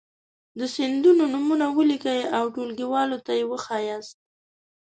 [0.59, 4.17] د سیندونو نومونه ولیکئ او ټولګیوالو ته یې وښایاست.